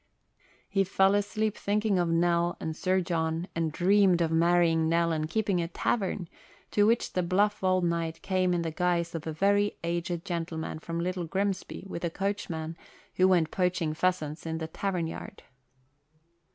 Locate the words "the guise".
8.63-9.13